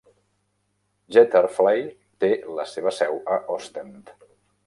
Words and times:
Jetairfly 1.17 1.83
té 2.25 2.31
la 2.61 2.67
seva 2.73 2.93
seu 3.01 3.19
a 3.35 3.37
Ostend. 3.59 4.13